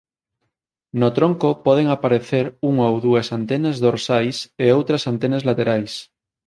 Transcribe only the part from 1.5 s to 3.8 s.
poden aparecer unha ou dúas antenas